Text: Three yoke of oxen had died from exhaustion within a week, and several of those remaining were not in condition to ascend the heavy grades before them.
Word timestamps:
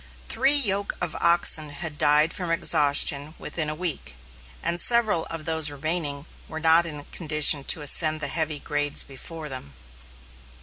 Three 0.27 0.55
yoke 0.55 0.95
of 0.99 1.15
oxen 1.17 1.69
had 1.69 1.99
died 1.99 2.33
from 2.33 2.49
exhaustion 2.49 3.35
within 3.37 3.69
a 3.69 3.75
week, 3.75 4.15
and 4.63 4.81
several 4.81 5.27
of 5.27 5.45
those 5.45 5.69
remaining 5.69 6.25
were 6.47 6.59
not 6.59 6.87
in 6.87 7.05
condition 7.11 7.63
to 7.65 7.81
ascend 7.83 8.19
the 8.19 8.27
heavy 8.27 8.57
grades 8.57 9.03
before 9.03 9.47
them. 9.47 9.73